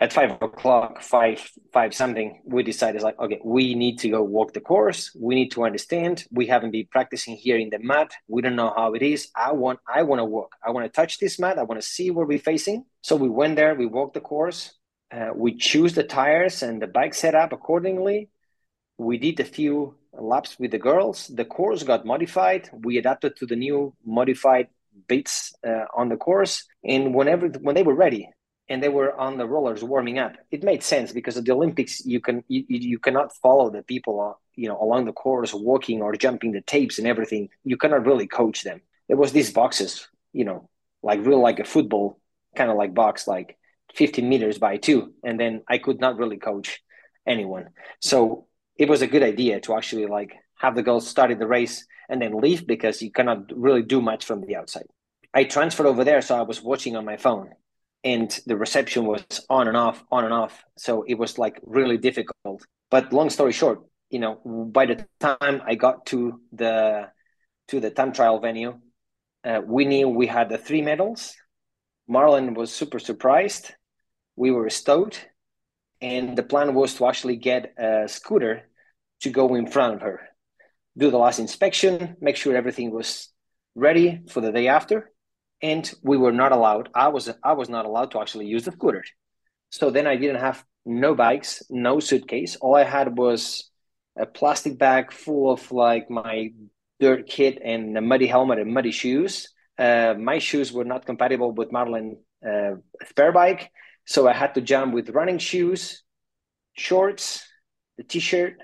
[0.00, 4.52] at five o'clock, five five something, we decided like, okay, we need to go walk
[4.52, 5.16] the course.
[5.18, 6.24] We need to understand.
[6.30, 8.12] We haven't been practicing here in the mat.
[8.28, 9.28] We don't know how it is.
[9.36, 10.56] I want I want to walk.
[10.66, 11.58] I want to touch this mat.
[11.58, 12.84] I want to see where we're facing.
[13.04, 13.74] So we went there.
[13.74, 14.72] We walked the course.
[15.12, 18.30] Uh, we choose the tires and the bike setup accordingly.
[18.96, 21.28] We did a few laps with the girls.
[21.28, 22.70] The course got modified.
[22.72, 24.68] We adapted to the new modified
[25.06, 26.64] bits uh, on the course.
[26.82, 28.30] And whenever when they were ready,
[28.70, 30.32] and they were on the rollers warming up.
[30.50, 34.18] It made sense because at the Olympics you can you, you cannot follow the people
[34.18, 37.50] uh, you know along the course walking or jumping the tapes and everything.
[37.64, 38.80] You cannot really coach them.
[39.08, 40.70] There was these boxes, you know,
[41.02, 42.18] like real like a football
[42.54, 43.56] kind of like box, like
[43.94, 46.80] 15 meters by two, and then I could not really coach
[47.26, 47.68] anyone.
[48.00, 51.86] So it was a good idea to actually like have the girls start the race
[52.08, 54.86] and then leave because you cannot really do much from the outside.
[55.32, 57.50] I transferred over there, so I was watching on my phone
[58.04, 60.62] and the reception was on and off, on and off.
[60.76, 62.62] So it was like really difficult.
[62.90, 67.08] But long story short, you know, by the time I got to the
[67.68, 68.78] to the time trial venue,
[69.42, 71.34] uh, we knew we had the three medals.
[72.08, 73.72] Marlen was super surprised.
[74.36, 75.26] We were stoked,
[76.00, 78.68] and the plan was to actually get a scooter
[79.20, 80.28] to go in front of her,
[80.98, 83.28] do the last inspection, make sure everything was
[83.74, 85.12] ready for the day after,
[85.62, 86.90] and we were not allowed.
[86.94, 89.04] I was I was not allowed to actually use the scooter.
[89.70, 92.56] So then I didn't have no bikes, no suitcase.
[92.56, 93.70] All I had was
[94.16, 96.52] a plastic bag full of like my
[97.00, 99.48] dirt kit and a muddy helmet and muddy shoes.
[99.78, 103.70] Uh, my shoes were not compatible with Marlen uh, spare bike,
[104.04, 106.02] so I had to jump with running shoes,
[106.74, 107.46] shorts,
[107.96, 108.56] the t-shirt,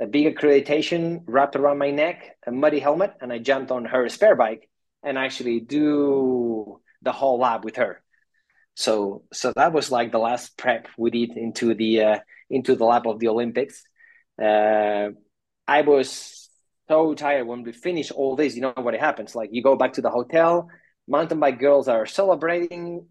[0.00, 4.08] a big accreditation wrapped around my neck, a muddy helmet, and I jumped on her
[4.08, 4.68] spare bike
[5.02, 8.02] and actually do the whole lab with her.
[8.74, 12.84] So so that was like the last prep we did into the uh, into the
[12.84, 13.82] lab of the Olympics.
[14.40, 15.10] Uh,
[15.68, 16.39] I was
[16.90, 18.54] so tired when we finish all this.
[18.54, 19.34] You know what happens?
[19.34, 20.68] Like you go back to the hotel.
[21.06, 23.06] Mountain bike girls are celebrating.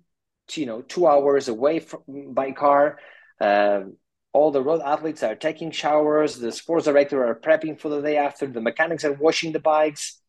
[0.51, 2.01] You know, two hours away from
[2.33, 2.99] by car.
[3.39, 3.81] Uh,
[4.33, 6.37] all the road athletes are taking showers.
[6.37, 8.47] The sports director are prepping for the day after.
[8.47, 10.19] The mechanics are washing the bikes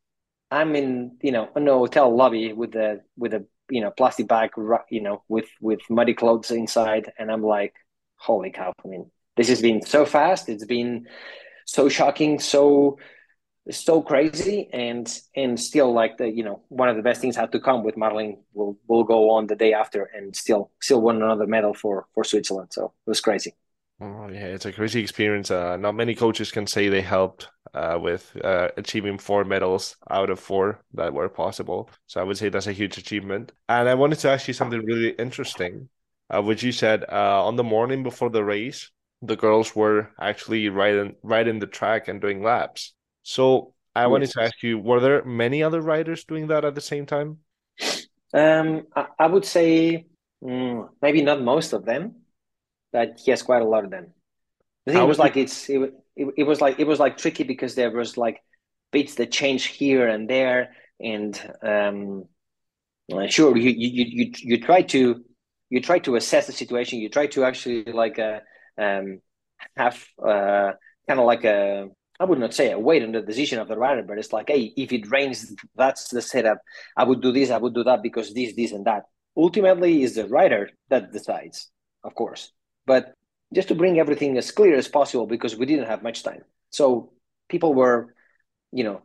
[0.50, 4.26] I'm in, you know, in a hotel lobby with a with a you know plastic
[4.26, 4.50] bag,
[4.90, 7.74] you know, with with muddy clothes inside, and I'm like,
[8.16, 8.72] holy cow!
[8.84, 10.48] I mean, this has been so fast.
[10.48, 11.06] It's been
[11.66, 12.98] so shocking, so
[13.78, 15.06] so crazy, and
[15.37, 17.96] and still like the you know one of the best things had to come with
[17.96, 18.38] Marlen.
[18.52, 22.24] Will will go on the day after and still still won another medal for for
[22.24, 22.68] Switzerland.
[22.72, 23.54] So it was crazy.
[24.00, 25.50] Oh yeah, it's a crazy experience.
[25.50, 30.30] Uh, not many coaches can say they helped uh, with uh, achieving four medals out
[30.30, 31.90] of four that were possible.
[32.06, 33.52] So I would say that's a huge achievement.
[33.68, 35.90] And I wanted to ask you something really interesting,
[36.30, 40.70] uh, which you said uh, on the morning before the race, the girls were actually
[40.70, 42.94] riding riding the track and doing laps.
[43.30, 44.10] So I yes.
[44.10, 47.38] wanted to ask you, were there many other writers doing that at the same time?
[48.32, 50.06] Um, I, I would say
[50.42, 52.20] mm, maybe not most of them
[52.92, 54.08] but yes, quite a lot of them.
[54.86, 57.74] The thing was like it's it, it, it, was like it was like tricky because
[57.74, 58.40] there was like
[58.90, 62.24] bits that change here and there, and um,
[63.28, 65.24] sure you you you you try to
[65.68, 66.98] you try to assess the situation.
[66.98, 68.40] You try to actually like uh,
[68.78, 69.20] um,
[69.76, 70.72] have uh,
[71.06, 71.88] kind of like a
[72.20, 74.48] I would not say a weight on the decision of the rider, but it's like,
[74.48, 76.59] hey, if it rains, that's the setup.
[76.96, 79.04] I would do this, I would do that because this, this, and that.
[79.37, 81.70] Ultimately, is the rider that decides,
[82.04, 82.52] of course
[82.87, 83.14] but
[83.54, 86.42] just to bring everything as clear as possible because we didn't have much time.
[86.70, 87.12] So
[87.48, 88.14] people were,
[88.72, 89.02] you know,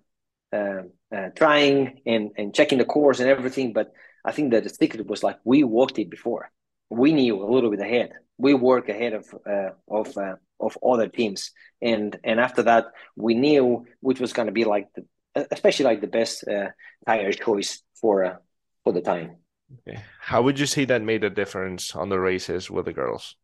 [0.54, 0.84] uh,
[1.16, 3.74] uh, trying and, and checking the course and everything.
[3.74, 6.52] But I think that the secret was like we walked it before.
[6.90, 8.10] We knew a little bit ahead.
[8.38, 13.34] We work ahead of uh, of uh, of other teams, and and after that we
[13.34, 16.70] knew which was going to be like the, especially like the best uh,
[17.06, 18.36] tire choice for uh,
[18.84, 19.38] for the time.
[19.80, 20.02] Okay.
[20.20, 23.36] How would you say that made a difference on the races with the girls?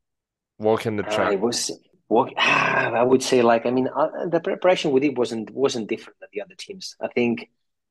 [0.61, 1.29] walking the track?
[1.29, 1.71] Uh, it was
[2.07, 2.29] walk.
[2.37, 6.19] Ah, I would say like I mean uh, the preparation we did wasn't wasn't different
[6.19, 6.95] than the other teams.
[7.01, 7.49] I think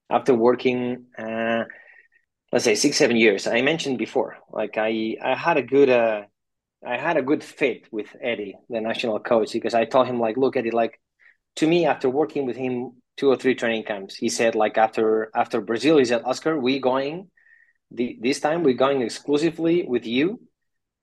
[0.08, 1.64] after working, uh,
[2.52, 6.22] let's say six seven years, I mentioned before, like I I had a good uh,
[6.86, 10.36] I had a good fit with Eddie, the national coach, because I told him like,
[10.36, 11.00] look, Eddie, like
[11.56, 15.30] to me after working with him two or three training camps, he said like after
[15.34, 17.28] after Brazil, he said, Oscar, we going
[17.90, 20.40] the, this time we're going exclusively with you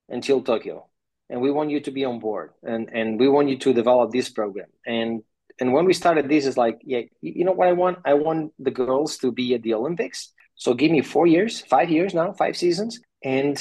[0.10, 0.88] until Tokyo,
[1.30, 4.12] and we want you to be on board, and and we want you to develop
[4.12, 4.68] this program.
[4.86, 5.22] And
[5.60, 8.00] and when we started this, is like, yeah, you know what I want?
[8.06, 10.34] I want the girls to be at the Olympics.
[10.56, 13.58] So give me four years, five years now, five seasons, and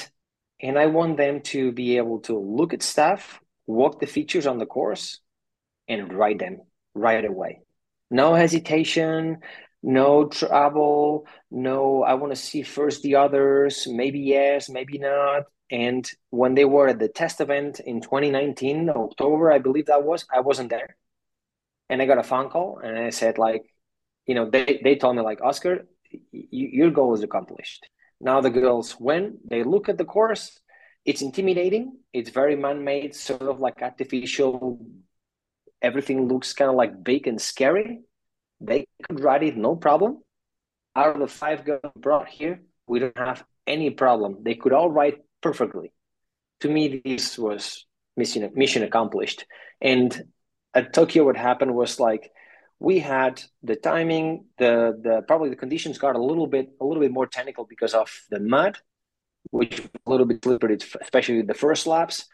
[0.60, 4.58] and I want them to be able to look at stuff, walk the features on
[4.58, 5.20] the course,
[5.88, 6.62] and write them
[6.94, 7.60] right away.
[8.10, 9.38] No hesitation,
[9.82, 15.44] no trouble, no, I want to see first the others, maybe yes, maybe not.
[15.70, 20.24] And when they were at the test event in 2019, October, I believe that was,
[20.32, 20.96] I wasn't there.
[21.88, 23.64] And I got a phone call and I said, like,
[24.26, 25.86] you know, they, they told me, like, Oscar,
[26.32, 27.86] your goal is accomplished.
[28.20, 30.58] Now the girls, when they look at the course,
[31.04, 31.98] it's intimidating.
[32.12, 34.80] It's very man-made, sort of like artificial.
[35.82, 38.00] Everything looks kind of like big and scary.
[38.60, 40.22] They could ride it no problem.
[40.94, 44.38] Out of the five girls brought here, we don't have any problem.
[44.42, 45.92] They could all ride perfectly.
[46.60, 47.84] To me, this was
[48.16, 49.44] mission mission accomplished.
[49.80, 50.32] And
[50.72, 52.30] at Tokyo, what happened was like
[52.78, 57.02] we had the timing, the the probably the conditions got a little bit a little
[57.02, 58.78] bit more technical because of the mud,
[59.50, 62.26] which a little bit slippery, especially the first laps.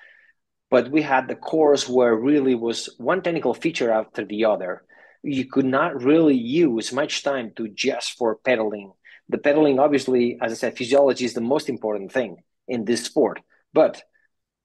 [0.71, 4.85] But we had the course where really was one technical feature after the other.
[5.23, 8.93] You could not really use much time to just for pedaling.
[9.29, 13.41] The pedaling, obviously, as I said, physiology is the most important thing in this sport.
[13.73, 14.03] But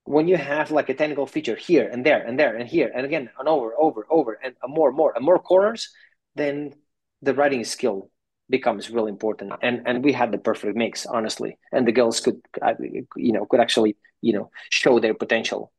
[0.08, 3.06] when you have like a technical feature here and there and there and here and
[3.06, 5.90] again and over over over and more more and more corners
[6.36, 6.74] then
[7.22, 8.10] the writing skill
[8.50, 9.54] becomes really important.
[9.62, 11.58] And and we had the perfect mix honestly.
[11.72, 12.74] And the girls could uh,
[13.16, 15.72] you know could actually you know show their potential.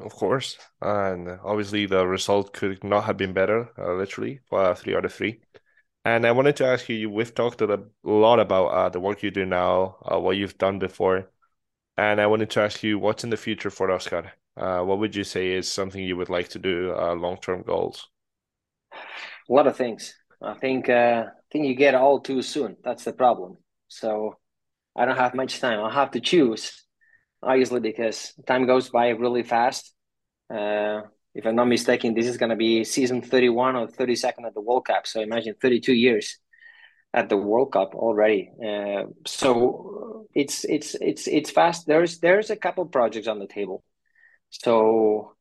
[0.00, 0.58] Of course.
[0.80, 5.12] And obviously the result could not have been better uh, literally uh, three out of
[5.12, 5.40] three.
[6.04, 9.30] And i wanted to ask you we've talked a lot about uh, the work you
[9.30, 11.30] do now uh, what you've done before
[11.96, 14.32] and I wanted to ask you, what's in the future for Oscar?
[14.56, 17.62] Uh, what would you say is something you would like to do, uh, long term
[17.62, 18.08] goals?
[18.92, 20.14] A lot of things.
[20.40, 22.76] I think uh, I think you get all too soon.
[22.82, 23.56] That's the problem.
[23.88, 24.36] So
[24.96, 25.78] I don't have much time.
[25.80, 26.84] I'll have to choose,
[27.42, 29.94] obviously, because time goes by really fast.
[30.52, 31.02] Uh,
[31.34, 34.60] if I'm not mistaken, this is going to be season 31 or 32nd at the
[34.60, 35.06] World Cup.
[35.06, 36.38] So imagine 32 years
[37.14, 38.50] at the World Cup already.
[38.62, 40.01] Uh, so
[40.34, 41.86] it's it's it's it's fast.
[41.86, 43.82] There's there's a couple projects on the table.
[44.50, 45.36] So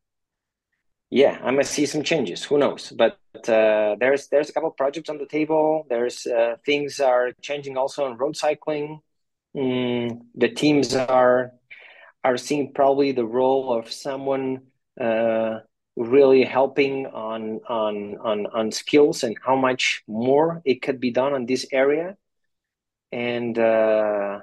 [1.10, 2.43] yeah, I might see some changes.
[2.45, 2.93] Who knows?
[2.95, 3.17] But
[3.49, 5.86] uh, there's there's a couple projects on the table.
[5.89, 9.01] There's uh, things are changing also in road cycling.
[9.56, 11.51] Mm, the teams are
[12.23, 14.62] are seeing probably the role of someone
[14.99, 15.60] uh,
[15.95, 21.34] really helping on on on on skills and how much more it could be done
[21.34, 22.15] on this area
[23.12, 24.39] and uh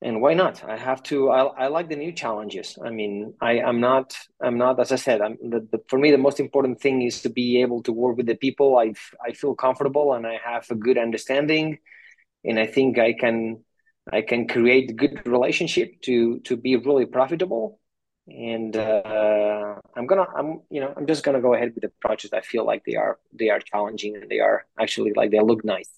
[0.00, 0.62] and why not?
[0.64, 2.78] I have to i, I like the new challenges.
[2.84, 6.10] I mean i i'm not i'm not as i said i'm the, the, for me
[6.10, 8.92] the most important thing is to be able to work with the people i
[9.26, 11.78] i feel comfortable and i have a good understanding.
[12.44, 13.64] And i think i can
[14.12, 17.80] i can create good relationship to to be really profitable.
[18.28, 22.34] And uh, I'm gonna I'm you know I'm just gonna go ahead with the projects
[22.34, 25.64] I feel like they are they are challenging and they are actually like they look
[25.64, 25.90] nice.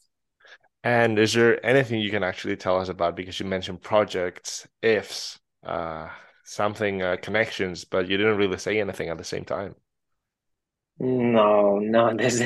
[0.83, 5.39] And is there anything you can actually tell us about because you mentioned projects, ifs,
[5.65, 6.09] uh,
[6.45, 9.75] something uh, connections, but you didn't really say anything at the same time.
[10.99, 12.39] No, no, there's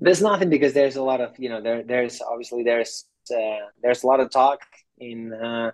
[0.00, 3.04] there's nothing because there's a lot of you know there there's obviously there's
[3.34, 4.60] uh, there's a lot of talk
[4.98, 5.72] in uh,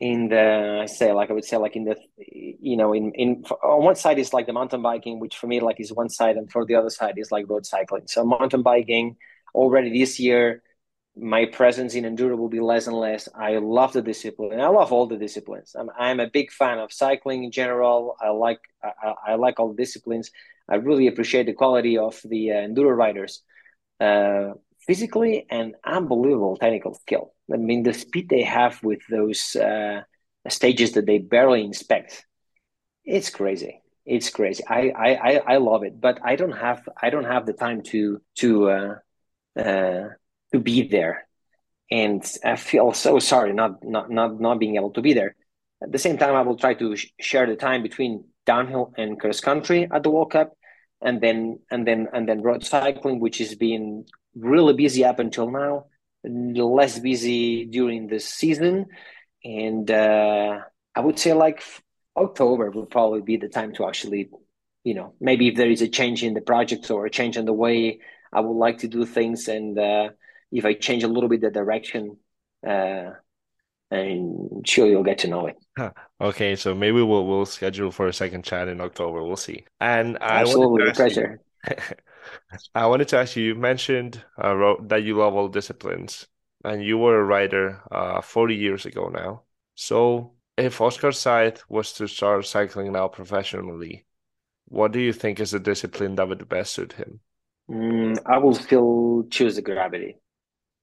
[0.00, 3.44] in the I say like I would say like in the you know in in
[3.62, 6.36] on one side is like the mountain biking, which for me like is one side,
[6.36, 8.06] and for the other side is like road cycling.
[8.06, 9.16] So mountain biking
[9.54, 10.62] already this year,
[11.20, 13.28] my presence in enduro will be less and less.
[13.34, 14.60] I love the discipline.
[14.60, 15.76] I love all the disciplines.
[15.78, 18.16] I'm I'm a big fan of cycling in general.
[18.20, 20.30] I like I, I like all the disciplines.
[20.68, 23.42] I really appreciate the quality of the uh, enduro riders.
[24.00, 24.52] Uh,
[24.86, 27.34] physically and unbelievable technical skill.
[27.52, 30.02] I mean, the speed they have with those uh,
[30.48, 32.26] stages that they barely inspect,
[33.04, 33.82] it's crazy.
[34.06, 34.64] It's crazy.
[34.66, 38.20] I, I, I love it, but I don't have I don't have the time to
[38.36, 38.94] to uh,
[39.56, 40.08] uh,
[40.52, 41.26] to be there,
[41.90, 45.36] and I feel so sorry not not not not being able to be there.
[45.82, 49.18] At the same time, I will try to sh- share the time between downhill and
[49.18, 50.52] cross country at the World Cup,
[51.00, 55.50] and then and then and then road cycling, which has been really busy up until
[55.50, 55.86] now,
[56.24, 58.86] less busy during the season,
[59.44, 60.58] and uh,
[60.94, 61.62] I would say like
[62.16, 64.30] October will probably be the time to actually
[64.84, 67.44] you know, maybe if there is a change in the project or a change in
[67.44, 68.00] the way
[68.32, 70.10] I would like to do things, and uh,
[70.52, 72.16] if I change a little bit the direction,
[72.66, 73.10] uh,
[73.90, 75.56] and sure you'll get to know it.
[76.20, 79.24] Okay, so maybe we'll we'll schedule for a second chat in October.
[79.24, 79.64] We'll see.
[79.80, 81.40] And I absolutely pleasure.
[81.68, 81.76] You,
[82.74, 83.44] I wanted to ask you.
[83.44, 86.26] You mentioned uh, that you love all disciplines,
[86.64, 89.42] and you were a rider uh, 40 years ago now.
[89.74, 94.04] So, if Oscar Saiz was to start cycling now professionally,
[94.66, 97.20] what do you think is the discipline that would best suit him?
[97.70, 100.16] Mm, I will still choose the gravity.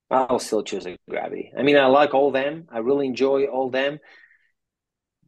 [0.10, 1.52] I'll still choose the gravity.
[1.58, 2.68] I mean, I like all them.
[2.72, 4.00] I really enjoy all them.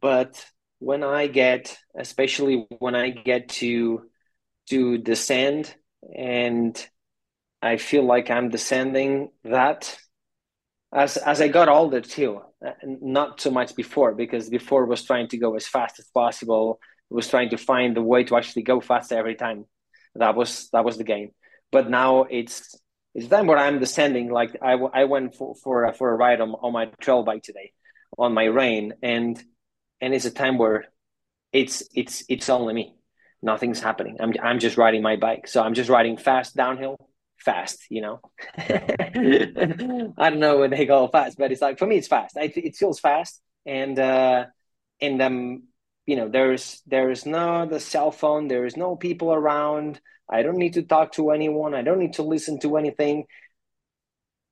[0.00, 0.44] But
[0.78, 4.02] when I get, especially when I get to
[4.70, 5.74] to descend,
[6.16, 6.74] and
[7.60, 9.98] I feel like I'm descending that
[10.94, 12.40] as as I got older too.
[12.64, 16.78] Uh, not so much before because before was trying to go as fast as possible
[17.10, 19.64] was trying to find the way to actually go faster every time.
[20.14, 21.30] That was that was the game.
[21.72, 22.76] But now it's
[23.14, 24.30] it's time where I'm descending.
[24.30, 27.72] Like I, I went for for for a ride on, on my trail bike today,
[28.16, 29.42] on my rain, and
[30.00, 30.84] and it's a time where
[31.52, 32.94] it's it's it's only me.
[33.42, 34.18] Nothing's happening.
[34.20, 35.48] I'm I'm just riding my bike.
[35.48, 36.96] So I'm just riding fast downhill,
[37.38, 37.84] fast.
[37.90, 38.20] You know,
[38.58, 42.36] I don't know when they go fast, but it's like for me it's fast.
[42.36, 44.44] I, it feels fast, and uh,
[45.00, 45.62] and um
[46.06, 50.00] you know there's there's no the cell phone there is no people around
[50.30, 51.74] i don't need to talk to anyone.
[51.74, 53.24] I don't need to listen to anything.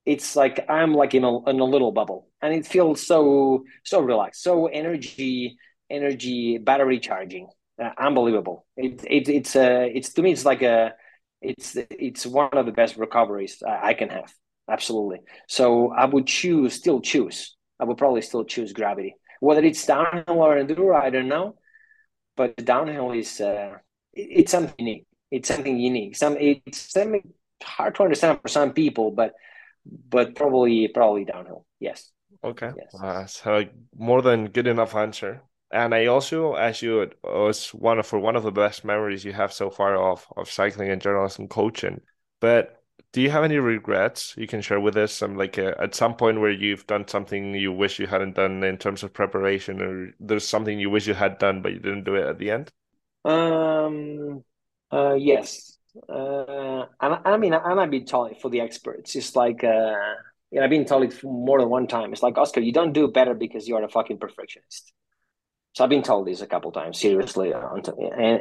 [0.05, 4.01] It's like i'm like in a, in a little bubble and it feels so so
[4.01, 5.59] relaxed so energy
[5.91, 7.49] energy battery charging.
[7.83, 8.67] Uh, unbelievable.
[8.77, 10.95] It, it it's uh it's to me it's like a
[11.41, 14.33] it's it's one of the best recoveries I, I can have.
[14.69, 15.21] Absolutely.
[15.49, 17.57] So i would choose still choose.
[17.81, 19.15] I would probably still choose gravity.
[19.41, 21.57] Whether it's downhill or enduro, I don't know.
[22.37, 23.77] But downhill is uh,
[24.15, 25.08] it's something unique.
[25.31, 26.17] It's something unique.
[26.17, 29.35] Some it's something hard to understand for some people, but
[29.85, 31.65] but probably probably downhill.
[31.81, 32.11] Yes.
[32.43, 32.71] Okay.
[32.77, 32.95] Yes.
[32.95, 33.65] Uh, so
[33.97, 35.43] more than good enough answer.
[35.71, 39.25] And I also ask you, it was one of for one of the best memories
[39.25, 42.01] you have so far of of cycling and journalism coaching.
[42.41, 45.13] But do you have any regrets you can share with us?
[45.13, 48.63] Some like uh, at some point where you've done something you wish you hadn't done
[48.65, 52.05] in terms of preparation, or there's something you wish you had done but you didn't
[52.05, 52.73] do it at the end.
[53.25, 54.45] Um.
[54.91, 55.15] Uh.
[55.15, 55.77] Yes.
[56.09, 56.87] Uh.
[57.01, 59.15] I, I mean, and I've been told for the experts.
[59.17, 59.95] It's like uh.
[60.51, 62.13] Yeah, I've been told it more than one time.
[62.13, 64.93] It's like Oscar, you don't do better because you're a fucking perfectionist.
[65.75, 67.87] So I've been told this a couple times, seriously, and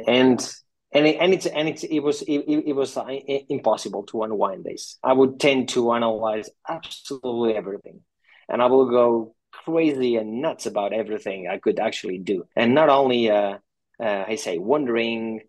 [0.08, 0.54] and
[0.92, 3.04] and it, and it's and it's it was it, it was uh,
[3.48, 4.98] impossible to unwind this.
[5.02, 8.00] I would tend to analyze absolutely everything,
[8.48, 12.88] and I will go crazy and nuts about everything I could actually do, and not
[12.88, 13.58] only uh,
[14.00, 15.42] uh, I say wondering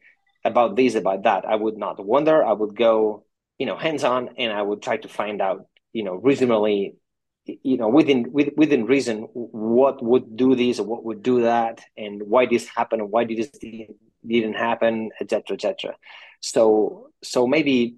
[0.49, 1.45] about this about that.
[1.45, 2.43] I would not wonder.
[2.43, 3.25] I would go
[3.57, 6.95] you know hands on, and I would try to find out you know reasonably
[7.45, 12.21] you know within within reason what would do this or what would do that and
[12.23, 13.51] why this happened and why did this
[14.25, 15.95] didn't happen, etc., etc.
[16.41, 17.95] So, so maybe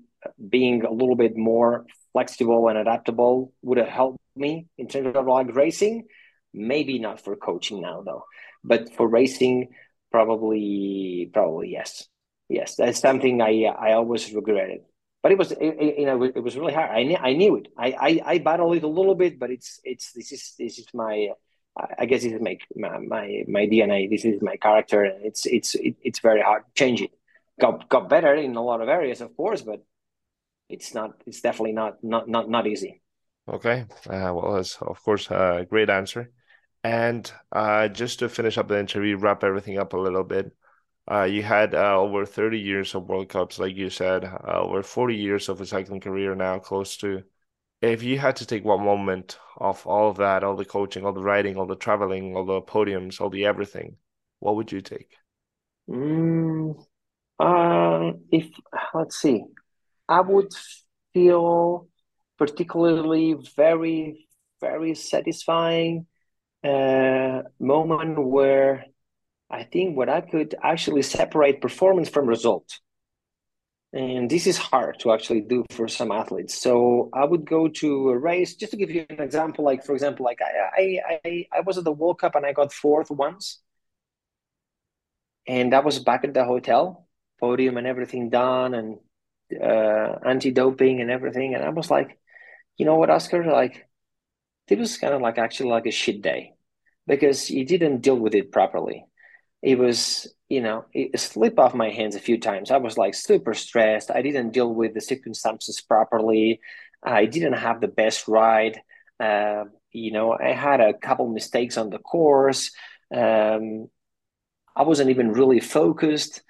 [0.49, 5.25] being a little bit more flexible and adaptable would have helped me in terms of
[5.25, 6.05] like racing.
[6.53, 8.25] Maybe not for coaching now though,
[8.63, 9.69] but for racing,
[10.11, 12.07] probably, probably yes,
[12.51, 12.75] yes.
[12.75, 14.81] That's something I I always regretted.
[15.23, 16.89] But it was, you know, it was really hard.
[16.89, 17.67] I knew, I knew it.
[17.77, 20.87] I, I I battled it a little bit, but it's it's this is this is
[20.93, 21.29] my
[21.97, 24.09] I guess this is my, my my DNA.
[24.09, 27.11] This is my character, and it's it's it, it's very hard to change it.
[27.59, 29.83] Got got better in a lot of areas, of course, but
[30.69, 31.21] it's not.
[31.25, 33.01] It's definitely not not not not easy.
[33.47, 36.31] Okay, uh, well, that's of course a great answer.
[36.83, 40.51] And uh, just to finish up the interview, wrap everything up a little bit.
[41.09, 44.83] Uh, you had uh, over 30 years of World Cups, like you said, uh, over
[44.83, 47.23] 40 years of a cycling career now, close to
[47.81, 51.13] if you had to take one moment of all of that, all the coaching, all
[51.13, 53.97] the writing, all the traveling, all the podiums, all the everything,
[54.39, 55.15] what would you take?
[55.89, 56.75] Mm,
[57.39, 58.47] uh, if
[58.93, 59.43] let's see,
[60.07, 60.53] I would
[61.13, 61.87] feel
[62.37, 64.27] particularly very,
[64.59, 66.05] very satisfying
[66.63, 68.85] uh, moment where
[69.51, 72.79] I think what I could actually separate performance from result.
[73.93, 76.55] And this is hard to actually do for some athletes.
[76.61, 79.93] So i would go to a race just to give you an example like for
[79.93, 83.11] example like i i i, I was at the world cup and i got fourth
[83.11, 83.59] once.
[85.47, 87.07] And that was back at the hotel
[87.39, 88.99] podium and everything done and
[89.61, 91.55] uh, anti-doping and everything.
[91.55, 92.17] And i was like
[92.77, 93.43] you know what oscar?
[93.45, 93.87] Like
[94.67, 96.53] this was kind of like actually like a shit day
[97.07, 99.05] because you didn't deal with it properly
[99.61, 102.71] it was you know it slipped off my hands a few times.
[102.71, 104.11] I was like super stressed.
[104.11, 106.59] I didn't deal with the circumstances properly.
[107.03, 108.81] I didn't have the best ride.
[109.19, 112.71] Uh, you know, I had a couple mistakes on the course.
[113.13, 113.87] Um,
[114.75, 116.41] I wasn't even really focused.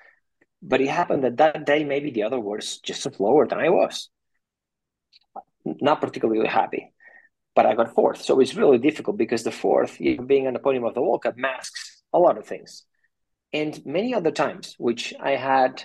[0.62, 4.09] But it happened that that day, maybe the other was just slower than I was.
[5.66, 6.93] Not particularly happy,
[7.55, 8.22] but I got fourth.
[8.22, 11.38] So it's really difficult because the fourth, being on the podium of the World Cup,
[11.38, 12.84] masks a lot of things.
[13.54, 15.84] And many other times, which I had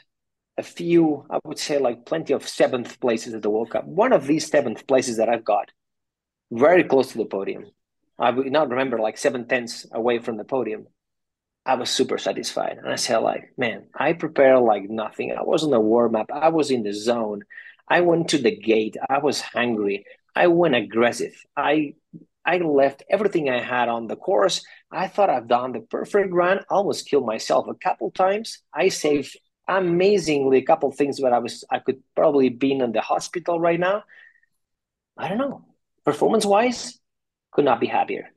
[0.57, 3.85] a few, I would say like plenty of seventh places at the World Cup.
[3.85, 5.71] One of these seventh places that I've got
[6.51, 7.67] very close to the podium.
[8.19, 10.87] I would not remember like seven tenths away from the podium.
[11.67, 12.79] I was super satisfied.
[12.79, 15.33] And I said, like, man, I prepared like nothing.
[15.33, 16.31] I was on the warm up.
[16.33, 17.43] I was in the zone.
[17.89, 18.97] I went to the gate.
[19.11, 20.07] I was hungry.
[20.35, 21.35] I went aggressive.
[21.57, 21.95] I
[22.47, 24.65] I left everything I had on the course.
[24.93, 26.61] I thought I've done the perfect run.
[26.71, 28.61] Almost killed myself a couple times.
[28.73, 29.37] I saved
[29.69, 33.81] amazingly a couple things where I was I could probably be in the hospital right
[33.81, 34.05] now.
[35.19, 35.65] I don't know.
[36.05, 37.01] Performance wise,
[37.51, 38.31] could not be happier.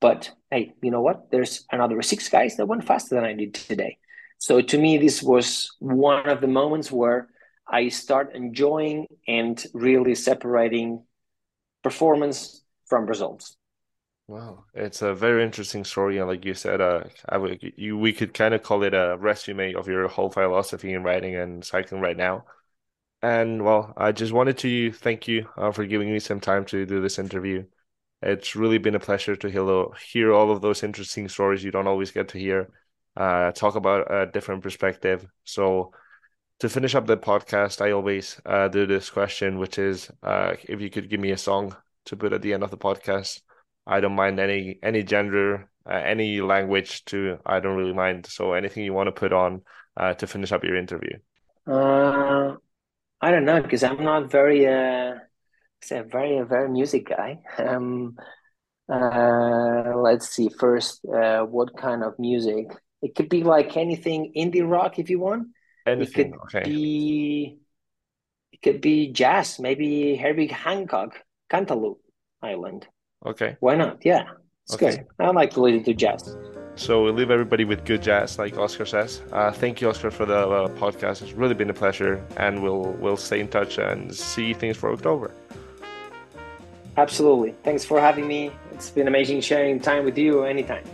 [0.00, 1.30] But hey, you know what?
[1.30, 3.98] There's another six guys that went faster than I did today.
[4.38, 7.28] So to me, this was one of the moments where
[7.66, 11.04] I start enjoying and really separating
[11.82, 12.61] performance
[12.92, 13.56] from results.
[14.28, 18.12] Wow, it's a very interesting story, and like you said, uh, I would you we
[18.12, 22.02] could kind of call it a resume of your whole philosophy in riding and cycling
[22.02, 22.44] right now.
[23.22, 26.84] And well, I just wanted to thank you uh, for giving me some time to
[26.84, 27.64] do this interview.
[28.20, 31.88] It's really been a pleasure to hear, hear all of those interesting stories you don't
[31.88, 32.70] always get to hear.
[33.16, 35.26] Uh, talk about a different perspective.
[35.44, 35.92] So,
[36.60, 40.80] to finish up the podcast, I always uh, do this question, which is uh, if
[40.82, 41.74] you could give me a song
[42.06, 43.40] to put at the end of the podcast.
[43.86, 47.04] I don't mind any any gender, uh, any language.
[47.06, 48.26] To I don't really mind.
[48.26, 49.62] So anything you want to put on
[49.96, 51.18] uh, to finish up your interview.
[51.66, 52.56] Uh,
[53.20, 55.14] I don't know because I'm not very uh
[55.80, 57.40] say a very very music guy.
[57.58, 58.16] Um,
[58.92, 60.48] uh, let's see.
[60.48, 62.66] First, uh, what kind of music?
[63.00, 65.48] It could be like anything indie rock if you want.
[65.86, 66.26] Anything.
[66.26, 66.70] It could okay.
[66.70, 67.58] be.
[68.52, 69.58] It could be jazz.
[69.58, 71.14] Maybe Herbie Hancock,
[71.52, 72.00] Cantaloupe
[72.42, 72.86] Island.
[73.26, 73.56] Okay.
[73.60, 73.98] Why not?
[74.04, 74.24] Yeah,
[74.64, 74.96] it's Okay.
[74.96, 75.06] good.
[75.20, 76.34] I like to listen to jazz.
[76.76, 79.20] So we'll leave everybody with good jazz, like Oscar says.
[79.30, 81.20] Uh, thank you, Oscar, for the uh, podcast.
[81.22, 84.90] It's really been a pleasure, and we'll we'll stay in touch and see things for
[84.90, 85.30] October.
[86.96, 87.54] Absolutely.
[87.62, 88.50] Thanks for having me.
[88.72, 90.84] It's been amazing sharing time with you anytime.